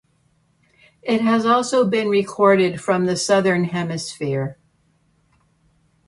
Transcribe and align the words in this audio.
It 1.03 1.21
has 1.21 1.45
also 1.45 1.87
been 1.87 2.09
recorded 2.09 2.81
from 2.81 3.05
the 3.05 3.15
Southern 3.15 3.65
Hemisphere. 3.65 4.57